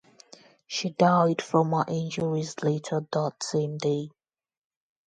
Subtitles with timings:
[0.65, 4.09] She died from her injuries later that same day.